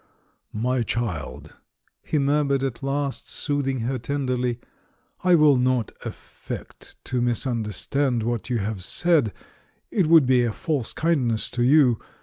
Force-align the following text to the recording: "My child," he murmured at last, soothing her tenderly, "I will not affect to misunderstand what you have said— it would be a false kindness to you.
"My 0.55 0.81
child," 0.81 1.57
he 2.01 2.17
murmured 2.17 2.63
at 2.63 2.81
last, 2.81 3.29
soothing 3.29 3.81
her 3.81 3.99
tenderly, 3.99 4.59
"I 5.23 5.35
will 5.35 5.57
not 5.57 5.91
affect 6.03 6.95
to 7.05 7.21
misunderstand 7.21 8.23
what 8.23 8.49
you 8.49 8.57
have 8.57 8.83
said— 8.83 9.31
it 9.91 10.07
would 10.07 10.25
be 10.25 10.43
a 10.43 10.51
false 10.51 10.91
kindness 10.91 11.51
to 11.51 11.61
you. 11.61 11.99